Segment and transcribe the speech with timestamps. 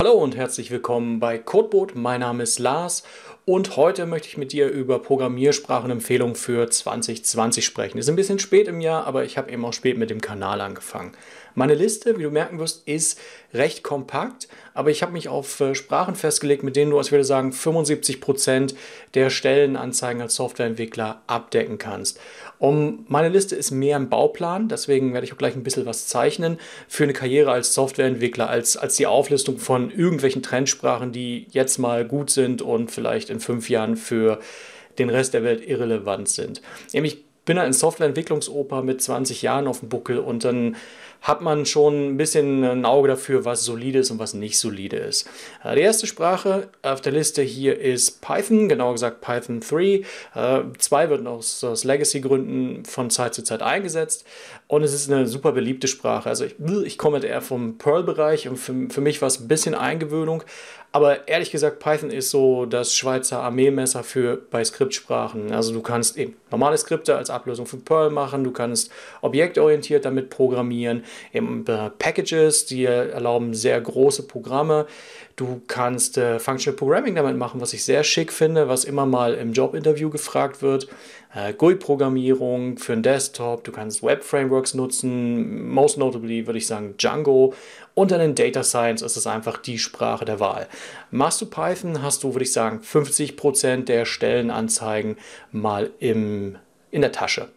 [0.00, 1.94] Hallo und herzlich willkommen bei Codeboot.
[1.94, 3.04] Mein Name ist Lars
[3.44, 7.98] und heute möchte ich mit dir über Programmiersprachenempfehlungen für 2020 sprechen.
[7.98, 10.60] Ist ein bisschen spät im Jahr, aber ich habe eben auch spät mit dem Kanal
[10.60, 11.12] angefangen.
[11.54, 13.18] Meine Liste, wie du merken wirst, ist
[13.52, 17.24] recht kompakt, aber ich habe mich auf äh, Sprachen festgelegt, mit denen du, ich würde
[17.24, 18.74] sagen, 75 Prozent
[19.14, 22.20] der Stellenanzeigen als Softwareentwickler abdecken kannst.
[22.58, 26.06] Um, meine Liste ist mehr im Bauplan, deswegen werde ich auch gleich ein bisschen was
[26.06, 31.78] zeichnen für eine Karriere als Softwareentwickler, als, als die Auflistung von irgendwelchen Trendsprachen, die jetzt
[31.78, 34.40] mal gut sind und vielleicht in fünf Jahren für
[34.98, 36.60] den Rest der Welt irrelevant sind.
[36.92, 40.76] Nämlich bin da in Softwareentwicklungsoper mit 20 Jahren auf dem Buckel und dann
[41.20, 44.96] hat man schon ein bisschen ein Auge dafür, was solide ist und was nicht solide
[44.96, 45.28] ist.
[45.64, 50.04] Äh, die erste Sprache auf der Liste hier ist Python, genauer gesagt Python 3.
[50.78, 54.24] 2 äh, wird aus, aus Legacy-Gründen von Zeit zu Zeit eingesetzt
[54.68, 56.28] und es ist eine super beliebte Sprache.
[56.28, 59.74] Also ich, ich komme eher vom Perl-Bereich und für, für mich war es ein bisschen
[59.74, 60.44] Eingewöhnung,
[60.92, 65.52] aber ehrlich gesagt, Python ist so das Schweizer Armeemesser für bei Skriptsprachen.
[65.52, 68.90] Also du kannst eben normale Skripte als Ablösung für Perl machen, du kannst
[69.22, 74.86] objektorientiert damit programmieren, eben äh, Packages, die erlauben sehr große Programme.
[75.36, 79.32] Du kannst äh, Functional Programming damit machen, was ich sehr schick finde, was immer mal
[79.34, 80.86] im Jobinterview gefragt wird.
[81.34, 87.54] Äh, GUI-Programmierung für einen Desktop, du kannst Web-Frameworks nutzen, most notably würde ich sagen Django.
[87.94, 90.66] Und dann in Data Science ist es einfach die Sprache der Wahl.
[91.10, 95.16] Machst du Python, hast du, würde ich sagen, 50% der Stellenanzeigen
[95.52, 96.56] mal im,
[96.90, 97.48] in der Tasche.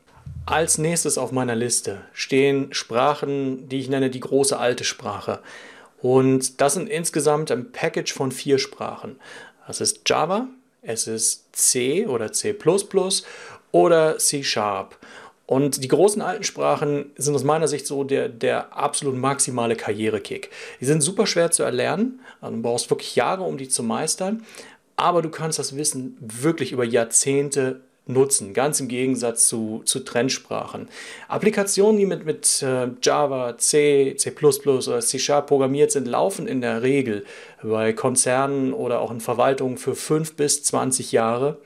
[0.45, 5.39] Als nächstes auf meiner Liste stehen Sprachen, die ich nenne die große alte Sprache.
[6.01, 9.15] Und das sind insgesamt ein Package von vier Sprachen.
[9.67, 10.47] Das ist Java,
[10.81, 12.53] es ist C oder C
[13.71, 14.97] oder C Sharp.
[15.45, 20.51] Und die großen alten Sprachen sind aus meiner Sicht so der, der absolut maximale Karrierekick.
[20.81, 22.21] Die sind super schwer zu erlernen.
[22.41, 24.45] Also du brauchst wirklich Jahre, um die zu meistern.
[24.95, 30.89] Aber du kannst das Wissen wirklich über Jahrzehnte nutzen, ganz im Gegensatz zu, zu Trendsprachen.
[31.27, 36.61] Applikationen, die mit, mit äh, Java, C, C oder C Sharp programmiert sind, laufen in
[36.61, 37.25] der Regel
[37.61, 41.57] bei Konzernen oder auch in Verwaltungen für 5 bis 20 Jahre.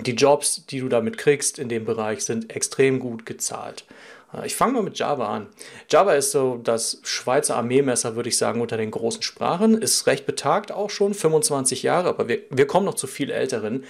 [0.00, 3.84] Die Jobs, die du damit kriegst in dem Bereich, sind extrem gut gezahlt.
[4.32, 5.46] Äh, ich fange mal mit Java an.
[5.90, 9.80] Java ist so das Schweizer Armeemesser, würde ich sagen, unter den großen Sprachen.
[9.80, 13.84] Ist recht betagt auch schon, 25 Jahre, aber wir, wir kommen noch zu viel Älteren.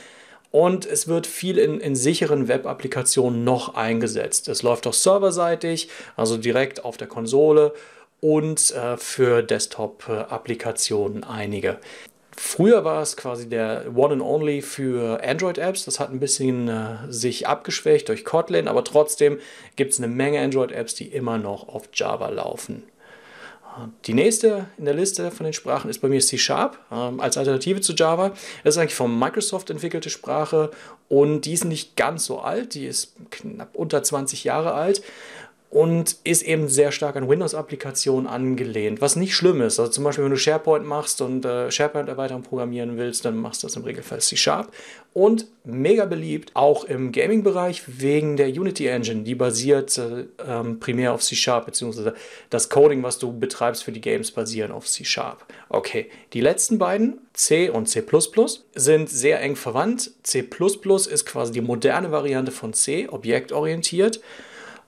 [0.56, 4.48] Und es wird viel in, in sicheren Web-Applikationen noch eingesetzt.
[4.48, 7.74] Es läuft auch serverseitig, also direkt auf der Konsole
[8.22, 11.78] und äh, für Desktop-Applikationen einige.
[12.34, 15.84] Früher war es quasi der One and Only für Android-Apps.
[15.84, 19.38] Das hat ein bisschen äh, sich abgeschwächt durch Kotlin, aber trotzdem
[19.76, 22.82] gibt es eine Menge Android-Apps, die immer noch auf Java laufen.
[24.06, 27.36] Die nächste in der Liste von den Sprachen ist bei mir C Sharp ähm, als
[27.36, 28.30] Alternative zu Java.
[28.64, 30.70] Das ist eigentlich von Microsoft entwickelte Sprache
[31.08, 35.02] und die ist nicht ganz so alt, die ist knapp unter 20 Jahre alt
[35.76, 39.78] und ist eben sehr stark an Windows-Applikationen angelehnt, was nicht schlimm ist.
[39.78, 43.66] Also zum Beispiel, wenn du SharePoint machst und äh, SharePoint-Erweiterung programmieren willst, dann machst du
[43.66, 44.72] das im Regelfall C-Sharp.
[45.12, 51.12] Und mega beliebt, auch im Gaming-Bereich, wegen der Unity Engine, die basiert äh, ähm, primär
[51.12, 52.14] auf C-Sharp, beziehungsweise
[52.48, 55.44] das Coding, was du betreibst für die Games, basieren auf C-Sharp.
[55.68, 58.02] Okay, die letzten beiden, C und C++,
[58.74, 60.10] sind sehr eng verwandt.
[60.22, 64.22] C++ ist quasi die moderne Variante von C, objektorientiert.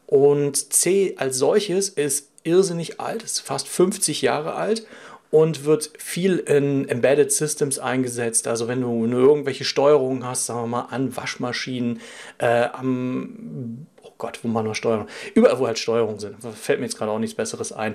[0.08, 4.86] Und C als solches ist irrsinnig alt, ist fast 50 Jahre alt
[5.30, 8.48] und wird viel in Embedded Systems eingesetzt.
[8.48, 12.00] Also wenn du, nur irgendwelche Steuerungen hast, sagen wir mal an Waschmaschinen,
[12.38, 16.86] äh, am, oh Gott, wo man noch Steuerung, überall wo halt Steuerungen sind, fällt mir
[16.86, 17.94] jetzt gerade auch nichts Besseres ein.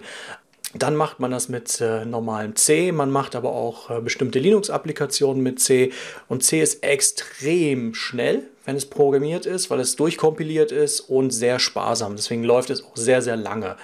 [0.75, 5.43] Dann macht man das mit äh, normalem C, man macht aber auch äh, bestimmte Linux-Applikationen
[5.43, 5.91] mit C
[6.27, 11.59] und C ist extrem schnell, wenn es programmiert ist, weil es durchkompiliert ist und sehr
[11.59, 12.15] sparsam.
[12.15, 13.75] Deswegen läuft es auch sehr, sehr lange.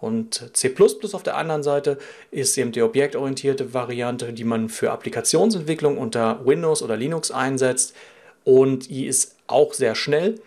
[0.00, 0.74] Und C
[1.12, 1.96] auf der anderen Seite
[2.32, 7.94] ist eben die objektorientierte Variante, die man für Applikationsentwicklung unter Windows oder Linux einsetzt.
[8.42, 10.40] Und die ist auch sehr schnell,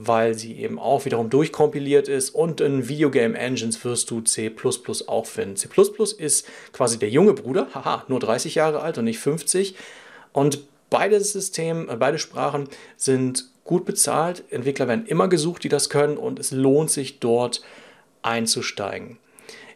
[0.00, 2.30] weil sie eben auch wiederum durchkompiliert ist.
[2.30, 4.50] Und in Videogame Engines wirst du C
[5.06, 5.56] auch finden.
[5.56, 5.68] C
[6.18, 9.74] ist quasi der junge Bruder, haha, nur 30 Jahre alt und nicht 50.
[10.32, 10.60] Und
[10.90, 14.44] Beide Systeme, äh, beide Sprachen sind gut bezahlt.
[14.50, 17.62] Entwickler werden immer gesucht, die das können und es lohnt sich dort
[18.22, 19.18] einzusteigen.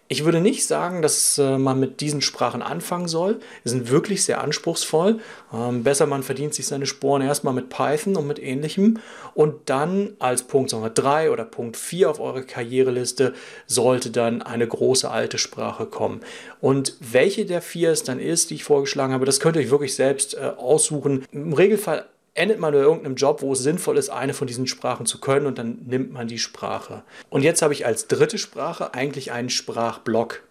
[0.09, 3.41] Ich würde nicht sagen, dass äh, man mit diesen Sprachen anfangen soll.
[3.65, 5.21] Sie sind wirklich sehr anspruchsvoll.
[5.55, 8.99] Ähm, besser, man verdient sich seine Sporen erstmal mit Python und mit ähnlichem.
[9.35, 13.33] Und dann als Punkt 3 oder Punkt 4 auf eure Karriereliste
[13.67, 16.21] sollte dann eine große alte Sprache kommen.
[16.61, 19.71] Und welche der vier es dann ist, die ich vorgeschlagen habe, das könnt ihr euch
[19.71, 21.25] wirklich selbst äh, aussuchen.
[21.33, 25.07] Im Regelfall endet man bei irgendeinem Job, wo es sinnvoll ist, eine von diesen Sprachen
[25.07, 27.03] zu können und dann nimmt man die Sprache.
[27.29, 30.43] Und jetzt habe ich als dritte Sprache eigentlich einen Sprachblock.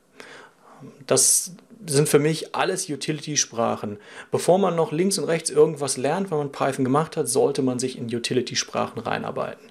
[1.07, 1.53] Das
[1.85, 3.97] sind für mich alles Utility-Sprachen.
[4.31, 7.79] Bevor man noch links und rechts irgendwas lernt, wenn man Python gemacht hat, sollte man
[7.79, 9.67] sich in Utility-Sprachen reinarbeiten.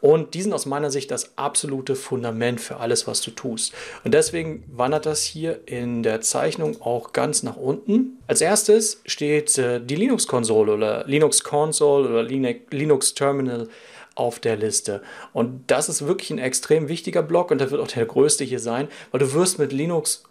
[0.00, 3.72] Und die sind aus meiner Sicht das absolute Fundament für alles, was du tust.
[4.04, 8.18] Und deswegen wandert das hier in der Zeichnung auch ganz nach unten.
[8.26, 13.68] Als erstes steht äh, die Linux-Konsole oder Linux Console oder Linux Terminal
[14.14, 15.02] auf der Liste.
[15.32, 18.60] Und das ist wirklich ein extrem wichtiger Block und der wird auch der größte hier
[18.60, 20.22] sein, weil du wirst mit Linux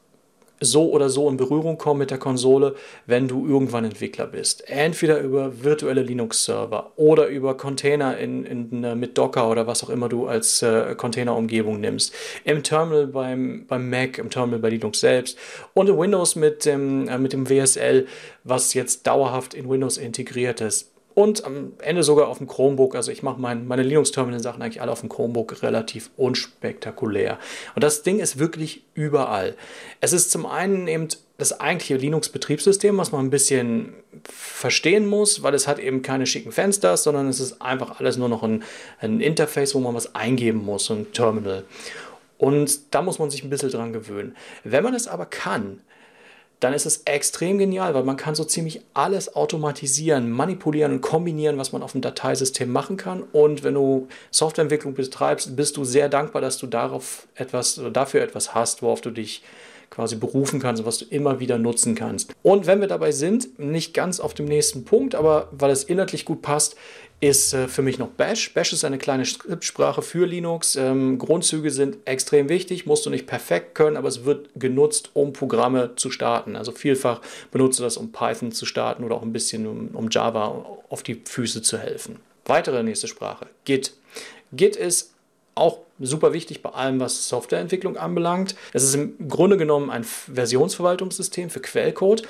[0.63, 2.75] so oder so in Berührung kommen mit der Konsole,
[3.05, 4.67] wenn du irgendwann Entwickler bist.
[4.69, 9.89] Entweder über virtuelle Linux-Server oder über Container in, in, äh, mit Docker oder was auch
[9.89, 12.13] immer du als äh, Containerumgebung nimmst.
[12.45, 15.37] Im Terminal beim, beim Mac, im Terminal bei Linux selbst
[15.73, 18.07] und in Windows mit dem, äh, mit dem WSL,
[18.43, 22.95] was jetzt dauerhaft in Windows integriert ist und am Ende sogar auf dem Chromebook.
[22.95, 27.39] Also ich mache mein, meine Linux-Terminal-Sachen eigentlich alle auf dem Chromebook relativ unspektakulär.
[27.75, 29.55] Und das Ding ist wirklich überall.
[30.01, 31.07] Es ist zum einen eben
[31.37, 33.93] das eigentliche Linux-Betriebssystem, was man ein bisschen
[34.23, 38.29] verstehen muss, weil es hat eben keine schicken Fenster, sondern es ist einfach alles nur
[38.29, 38.63] noch ein,
[38.99, 41.63] ein Interface, wo man was eingeben muss, ein Terminal.
[42.37, 44.35] Und da muss man sich ein bisschen dran gewöhnen.
[44.63, 45.81] Wenn man es aber kann,
[46.63, 51.57] dann ist es extrem genial, weil man kann so ziemlich alles automatisieren, manipulieren und kombinieren,
[51.57, 53.23] was man auf dem Dateisystem machen kann.
[53.33, 58.55] Und wenn du Softwareentwicklung betreibst, bist du sehr dankbar, dass du darauf etwas dafür etwas
[58.55, 59.43] hast, worauf du dich
[59.93, 62.33] quasi berufen kannst und was du immer wieder nutzen kannst.
[62.41, 66.25] Und wenn wir dabei sind, nicht ganz auf dem nächsten Punkt, aber weil es inhaltlich
[66.25, 66.75] gut passt,
[67.19, 68.53] ist äh, für mich noch Bash.
[68.53, 70.75] Bash ist eine kleine Skriptsprache für Linux.
[70.75, 75.31] Ähm, Grundzüge sind extrem wichtig, musst du nicht perfekt können, aber es wird genutzt, um
[75.31, 76.55] Programme zu starten.
[76.55, 80.09] Also vielfach benutzt du das, um Python zu starten oder auch ein bisschen um, um
[80.09, 82.17] Java auf die Füße zu helfen.
[82.45, 83.93] Weitere nächste Sprache, Git.
[84.51, 85.12] Git ist
[85.55, 88.55] auch super wichtig bei allem, was Softwareentwicklung anbelangt.
[88.73, 92.23] Es ist im Grunde genommen ein Versionsverwaltungssystem für Quellcode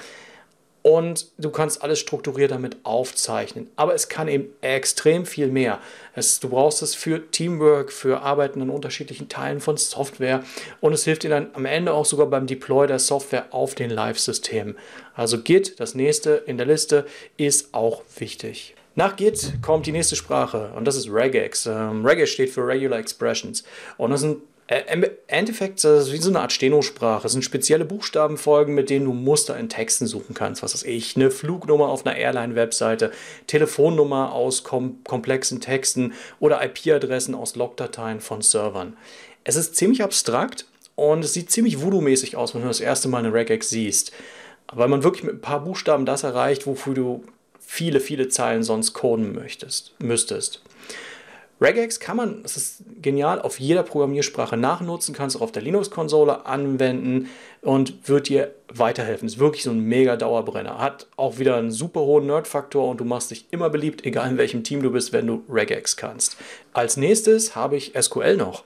[0.83, 3.69] und du kannst alles strukturiert damit aufzeichnen.
[3.77, 5.79] Aber es kann eben extrem viel mehr.
[6.13, 10.43] Es, du brauchst es für Teamwork, für Arbeiten an unterschiedlichen Teilen von Software
[10.81, 13.89] und es hilft dir dann am Ende auch sogar beim Deploy der Software auf den
[13.89, 14.75] Live-Systemen.
[15.15, 17.05] Also Git, das nächste in der Liste,
[17.37, 18.75] ist auch wichtig.
[18.95, 21.65] Nach Git kommt die nächste Sprache und das ist Regex.
[21.65, 23.63] Ähm, Regex steht für Regular Expressions
[23.97, 24.37] und das sind
[24.67, 27.27] äh, Im Endeffekt ist es wie so eine Art Steno-Sprache.
[27.27, 30.63] Es sind spezielle Buchstabenfolgen, mit denen du Muster in Texten suchen kannst.
[30.63, 33.11] Was weiß ich, eine Flugnummer auf einer Airline-Webseite,
[33.47, 38.95] Telefonnummer aus kom komplexen Texten oder IP-Adressen aus Logdateien von Servern.
[39.43, 40.65] Es ist ziemlich abstrakt
[40.95, 44.13] und es sieht ziemlich voodoo-mäßig aus, wenn du das erste Mal eine Regex siehst.
[44.71, 47.23] Weil man wirklich mit ein paar Buchstaben das erreicht, wofür du
[47.65, 50.61] viele, viele Zeilen sonst coden möchtest, müsstest.
[51.63, 56.45] Regex kann man, das ist genial, auf jeder Programmiersprache nachnutzen, kannst auch auf der Linux-Konsole
[56.45, 57.29] anwenden
[57.61, 59.27] und wird dir weiterhelfen.
[59.27, 60.79] Ist wirklich so ein mega Dauerbrenner.
[60.79, 64.37] Hat auch wieder einen super hohen Nerd-Faktor und du machst dich immer beliebt, egal in
[64.37, 66.35] welchem Team du bist, wenn du Regex kannst.
[66.73, 68.65] Als nächstes habe ich SQL noch.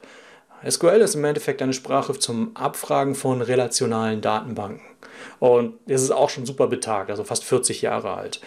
[0.67, 4.81] SQL ist im Endeffekt eine Sprache zum Abfragen von relationalen Datenbanken.
[5.39, 8.41] Und es ist auch schon super betagt, also fast 40 Jahre alt.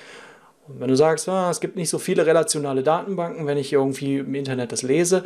[0.79, 4.35] Wenn du sagst, ah, es gibt nicht so viele relationale Datenbanken, wenn ich irgendwie im
[4.35, 5.25] Internet das lese,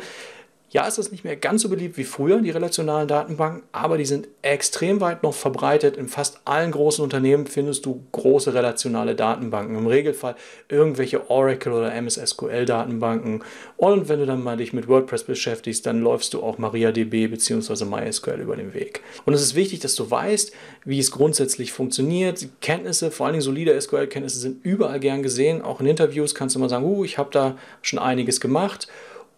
[0.75, 4.03] ja, ist das nicht mehr ganz so beliebt wie früher, die relationalen Datenbanken, aber die
[4.03, 5.95] sind extrem weit noch verbreitet.
[5.95, 9.77] In fast allen großen Unternehmen findest du große relationale Datenbanken.
[9.77, 10.35] Im Regelfall
[10.67, 13.41] irgendwelche Oracle oder MS SQL Datenbanken.
[13.77, 17.85] Und wenn du dann mal dich mit WordPress beschäftigst, dann läufst du auch MariaDB bzw.
[17.85, 18.99] MySQL über den Weg.
[19.25, 20.51] Und es ist wichtig, dass du weißt,
[20.83, 22.45] wie es grundsätzlich funktioniert.
[22.59, 25.61] Kenntnisse, vor allen Dingen solide SQL-Kenntnisse sind überall gern gesehen.
[25.61, 28.89] Auch in Interviews kannst du mal sagen, uh, ich habe da schon einiges gemacht.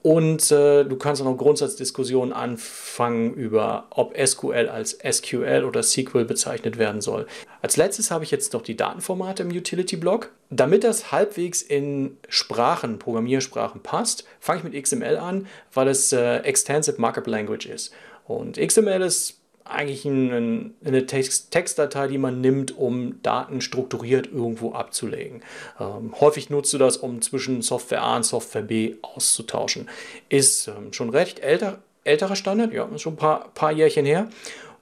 [0.03, 6.23] Und äh, du kannst auch noch Grundsatzdiskussionen anfangen über, ob SQL als SQL oder SQL
[6.25, 7.27] bezeichnet werden soll.
[7.61, 10.31] Als letztes habe ich jetzt noch die Datenformate im Utility-Block.
[10.49, 16.37] Damit das halbwegs in Sprachen, Programmiersprachen passt, fange ich mit XML an, weil es äh,
[16.37, 17.91] Extensive Markup Language ist.
[18.27, 24.73] Und XML ist eigentlich ein, eine Text, Textdatei, die man nimmt, um Daten strukturiert irgendwo
[24.73, 25.41] abzulegen.
[25.79, 29.89] Ähm, häufig nutzt du das, um zwischen Software A und Software B auszutauschen.
[30.29, 34.29] Ist ähm, schon recht älter, älterer Standard, ja, schon ein paar, paar Jährchen her.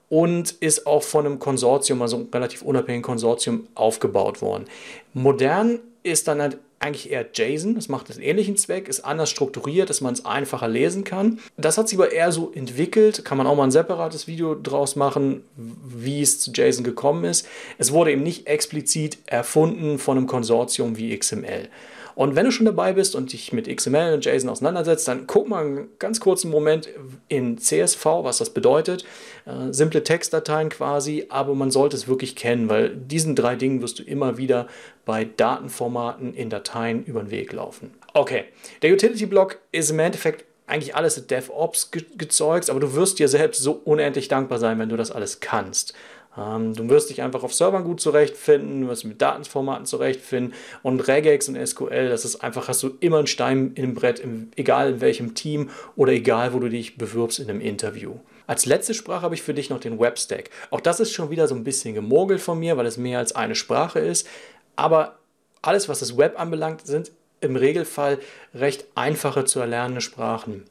[0.09, 4.65] und ist auch von einem Konsortium, also einem relativ unabhängigen Konsortium, aufgebaut worden.
[5.13, 7.75] Modern ist dann halt eigentlich eher JSON.
[7.75, 11.39] Das macht einen ähnlichen Zweck, ist anders strukturiert, dass man es einfacher lesen kann.
[11.57, 13.25] Das hat sich aber eher so entwickelt.
[13.25, 17.47] Kann man auch mal ein separates Video draus machen, wie es zu JSON gekommen ist.
[17.77, 21.69] Es wurde eben nicht explizit erfunden von einem Konsortium wie XML.
[22.15, 25.47] Und wenn du schon dabei bist und dich mit XML und JSON auseinandersetzt, dann guck
[25.47, 26.89] mal einen ganz kurzen Moment
[27.27, 29.05] in CSV, was das bedeutet.
[29.45, 33.99] Äh, simple Textdateien quasi, aber man sollte es wirklich kennen, weil diesen drei Dingen wirst
[33.99, 34.67] du immer wieder
[35.05, 37.91] bei Datenformaten in Dateien über den Weg laufen.
[38.13, 38.45] Okay,
[38.81, 43.73] der Utility-Block ist im Endeffekt eigentlich alles DevOps gezeugt, aber du wirst dir selbst so
[43.83, 45.93] unendlich dankbar sein, wenn du das alles kannst.
[46.37, 51.07] Ähm, du wirst dich einfach auf Servern gut zurechtfinden, du wirst mit Datenformaten zurechtfinden und
[51.07, 54.21] Regex und SQL, das ist einfach, hast du immer einen Stein im Brett,
[54.55, 58.15] egal in welchem Team oder egal, wo du dich bewirbst in einem Interview.
[58.47, 60.49] Als letzte Sprache habe ich für dich noch den Webstack.
[60.69, 63.35] Auch das ist schon wieder so ein bisschen gemogelt von mir, weil es mehr als
[63.35, 64.27] eine Sprache ist.
[64.75, 65.17] Aber
[65.61, 67.11] alles, was das Web anbelangt, sind
[67.41, 68.19] im Regelfall
[68.53, 70.65] recht einfache zu erlernende Sprachen.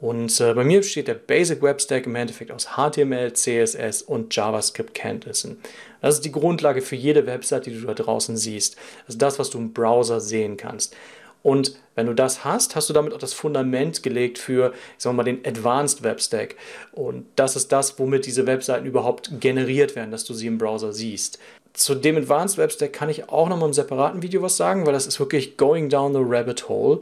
[0.00, 4.34] Und äh, bei mir besteht der Basic Web Stack im Endeffekt aus HTML, CSS und
[4.34, 5.58] JavaScript-Kenntnissen.
[6.00, 8.76] Das ist die Grundlage für jede Website, die du da draußen siehst.
[9.06, 10.94] Das ist das, was du im Browser sehen kannst.
[11.42, 15.14] Und wenn du das hast, hast du damit auch das Fundament gelegt für, ich sag
[15.14, 16.56] mal, den Advanced Web Stack.
[16.92, 20.92] Und das ist das, womit diese Webseiten überhaupt generiert werden, dass du sie im Browser
[20.92, 21.38] siehst.
[21.72, 24.86] Zu dem Advanced Web Stack kann ich auch noch mal im separaten Video was sagen,
[24.86, 27.00] weil das ist wirklich going down the rabbit hole.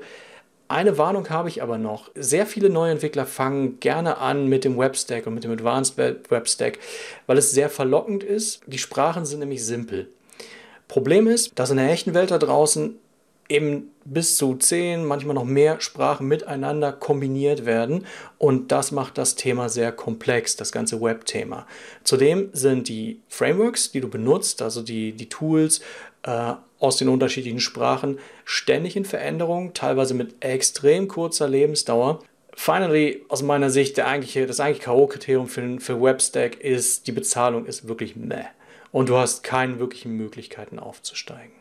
[0.69, 2.11] Eine Warnung habe ich aber noch.
[2.17, 6.81] Sehr viele neue Entwickler fangen gerne an mit dem Webstack und mit dem Advanced Webstack,
[7.27, 8.63] weil es sehr verlockend ist.
[8.67, 10.09] Die Sprachen sind nämlich simpel.
[10.89, 12.97] Problem ist, dass in der echten Welt da draußen
[13.49, 18.07] eben bis zu zehn, manchmal noch mehr Sprachen miteinander kombiniert werden
[18.39, 21.67] und das macht das Thema sehr komplex, das ganze Web-Thema.
[22.05, 25.81] Zudem sind die Frameworks, die du benutzt, also die, die Tools,
[26.23, 32.23] äh, aus den unterschiedlichen Sprachen ständig in Veränderung, teilweise mit extrem kurzer Lebensdauer.
[32.55, 37.67] Finally, aus meiner Sicht, der eigentliche, das eigentliche K.O.-Kriterium für, für Webstack ist, die Bezahlung
[37.67, 38.45] ist wirklich meh.
[38.93, 41.53] Und du hast keine wirklichen Möglichkeiten aufzusteigen.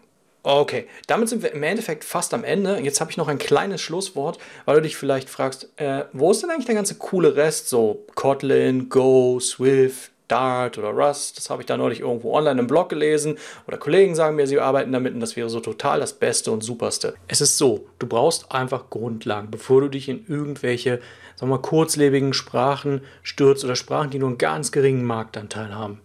[0.45, 2.79] Okay, damit sind wir im Endeffekt fast am Ende.
[2.79, 6.43] Jetzt habe ich noch ein kleines Schlusswort, weil du dich vielleicht fragst, äh, wo ist
[6.43, 7.67] denn eigentlich der ganze coole Rest?
[7.67, 11.39] So Kotlin, Go, Swift, Dart oder Rust.
[11.39, 13.39] Das habe ich da neulich irgendwo online im Blog gelesen.
[13.67, 16.61] Oder Kollegen sagen mir, sie arbeiten damit und das wäre so total das Beste und
[16.61, 17.15] Superste.
[17.27, 20.99] Es ist so, du brauchst einfach Grundlagen, bevor du dich in irgendwelche,
[21.37, 26.01] sagen wir mal, kurzlebigen Sprachen stürzt oder Sprachen, die nur einen ganz geringen Marktanteil haben.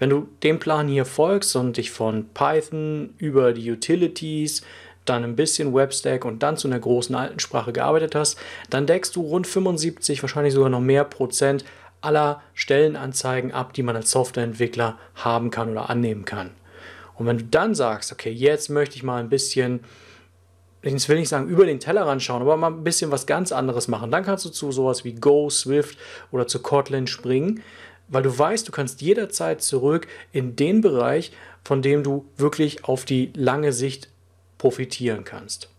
[0.00, 4.62] Wenn du dem Plan hier folgst und dich von Python über die Utilities,
[5.04, 8.38] dann ein bisschen Webstack und dann zu einer großen alten Sprache gearbeitet hast,
[8.70, 11.64] dann deckst du rund 75, wahrscheinlich sogar noch mehr Prozent
[12.00, 16.52] aller Stellenanzeigen ab, die man als Softwareentwickler haben kann oder annehmen kann.
[17.16, 19.80] Und wenn du dann sagst, okay, jetzt möchte ich mal ein bisschen,
[20.80, 23.88] ich will nicht sagen über den Tellerrand schauen, aber mal ein bisschen was ganz anderes
[23.88, 25.98] machen, dann kannst du zu sowas wie Go, Swift
[26.30, 27.62] oder zu Kotlin springen,
[28.10, 31.32] weil du weißt, du kannst jederzeit zurück in den Bereich,
[31.64, 34.08] von dem du wirklich auf die lange Sicht
[34.58, 35.70] profitieren kannst.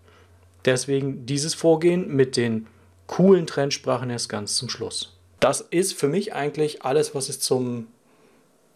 [0.65, 2.67] Deswegen dieses Vorgehen mit den
[3.07, 7.87] coolen Trendsprachen erst ganz zum Schluss das ist für mich eigentlich alles, was es zum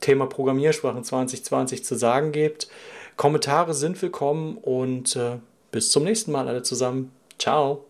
[0.01, 2.67] Thema Programmiersprachen 2020 zu sagen gibt.
[3.15, 5.37] Kommentare sind willkommen und äh,
[5.71, 7.11] bis zum nächsten Mal alle zusammen.
[7.39, 7.85] Ciao.